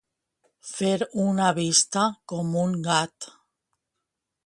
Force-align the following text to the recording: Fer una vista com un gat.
Fer 0.69 0.93
una 1.25 1.51
vista 1.61 2.07
com 2.35 2.59
un 2.65 2.77
gat. 2.91 3.33